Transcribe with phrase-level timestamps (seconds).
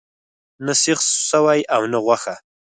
[0.65, 0.99] نه سیخ
[1.29, 2.35] سوی او نه غوښه.